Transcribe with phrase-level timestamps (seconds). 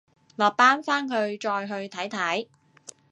[0.35, 2.47] 落班翻去再去睇睇